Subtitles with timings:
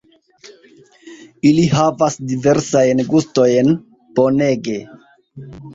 [1.49, 3.73] Ili havas diversajn gustojn,
[4.19, 4.85] bonege